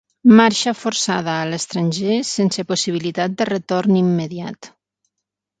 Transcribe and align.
Marxa 0.37 0.71
forçada 0.77 1.33
a 1.41 1.43
l'estranger 1.49 2.17
sense 2.31 2.65
possibilitat 2.71 3.39
de 3.43 3.49
retorn 3.53 4.03
immediat. 4.03 4.73